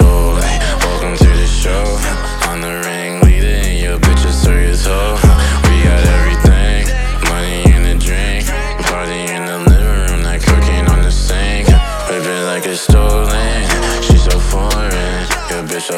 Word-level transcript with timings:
Welcome 0.00 1.16
to 1.16 1.28
the 1.28 1.46
show. 1.46 1.84
I'm 2.48 2.60
the 2.60 2.82
ringleader 2.86 3.68
and 3.68 3.78
your. 3.98 5.20
We 5.68 5.84
got 5.84 6.02
everything, 6.16 6.86
money 7.28 7.64
and 7.68 7.84
a 7.86 7.98
drink, 7.98 8.46
party 8.86 9.32
in 9.32 9.44
the 9.44 9.58
living 9.68 10.12
room, 10.12 10.22
that 10.22 10.40
on 10.88 11.02
the 11.02 11.10
sink. 11.10 11.68
Like 11.68 12.66
it's 12.66 12.80
stolen. 12.80 14.02
She 14.02 14.16
so 14.16 14.38
foreign. 14.38 14.90
Your 15.50 15.64
bitch 15.68 15.90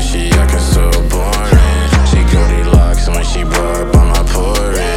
she 0.00 0.30
so 0.58 0.90
boring. 1.08 1.88
She 2.10 2.20
Goldilocks 2.32 3.08
when 3.08 3.24
she 3.24 3.44
bar 3.44 3.84
by 3.92 4.04
my 4.04 4.22
porridge. 4.28 4.91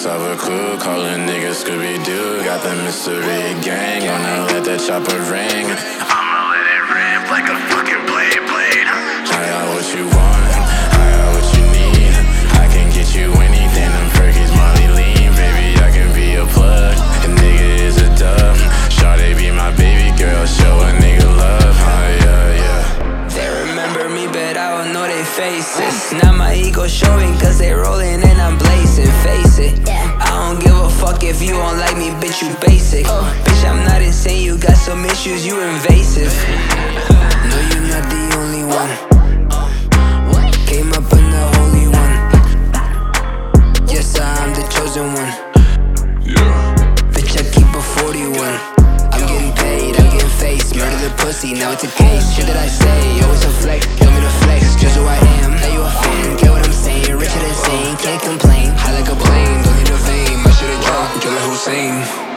Chris 0.00 0.06
a 0.06 0.36
clue, 0.36 0.78
calling 0.78 1.26
niggas 1.26 1.64
Scooby 1.64 2.04
Doo. 2.04 2.44
Got 2.44 2.62
the 2.62 2.72
mystery 2.84 3.60
gang, 3.64 4.04
gonna 4.04 4.44
let 4.46 4.64
that 4.64 4.78
chopper 4.78 5.18
ring. 5.22 6.07
you 31.48 31.54
don't 31.54 31.78
like 31.78 31.96
me, 31.96 32.10
bitch, 32.20 32.42
you 32.42 32.54
basic. 32.60 33.06
Uh, 33.08 33.24
bitch, 33.44 33.64
I'm 33.64 33.82
not 33.86 34.02
insane, 34.02 34.44
you 34.44 34.58
got 34.58 34.76
some 34.76 35.04
issues, 35.06 35.46
you 35.46 35.58
invasive. 35.60 36.32
no, 37.48 37.56
you're 37.70 37.88
not 37.88 38.04
the 38.12 38.22
only 38.36 38.64
one. 38.64 38.92
Came 40.66 40.92
up 40.92 41.10
in 41.16 41.24
the 41.32 41.44
holy 41.56 41.88
one. 41.88 42.14
Yes, 43.88 44.18
I'm 44.20 44.52
the 44.52 44.62
chosen 44.68 45.06
one. 45.14 45.32
Bitch, 47.14 47.32
I 47.40 47.44
keep 47.54 47.68
a 47.74 47.82
41. 48.04 48.36
I'm 49.12 49.26
getting 49.26 49.54
paid, 49.56 49.96
I'm 49.96 50.10
getting 50.12 50.28
faced. 50.28 50.76
Murder 50.76 50.98
the 50.98 51.14
pussy, 51.16 51.54
now 51.54 51.72
it's 51.72 51.84
a 51.84 51.88
case. 51.88 52.34
Shit 52.34 52.46
that 52.46 52.56
I 52.56 52.68
say, 52.68 53.24
always 53.24 53.44
a 53.44 53.50
flex. 53.62 53.86
Tell 53.96 54.10
me 54.12 54.20
to 54.20 54.30
flex, 54.44 54.76
just 54.76 54.96
who 54.96 55.04
I 55.06 55.16
am. 55.16 55.37
Same. 61.68 62.27